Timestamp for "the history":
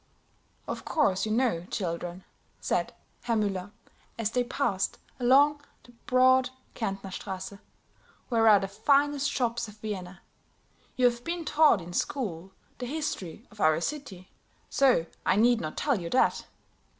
12.79-13.47